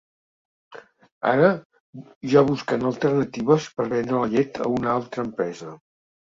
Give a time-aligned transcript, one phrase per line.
[1.31, 1.49] Ara,
[2.31, 5.77] ja busquen alternatives per vendre la llet a una altra empresa.